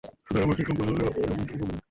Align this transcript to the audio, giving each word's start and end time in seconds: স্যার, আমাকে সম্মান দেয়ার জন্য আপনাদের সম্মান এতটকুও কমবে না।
স্যার, 0.27 0.43
আমাকে 0.45 0.61
সম্মান 0.67 0.85
দেয়ার 0.87 0.97
জন্য 0.97 1.09
আপনাদের 1.11 1.25
সম্মান 1.29 1.45
এতটকুও 1.45 1.57
কমবে 1.59 1.75
না। 1.75 1.79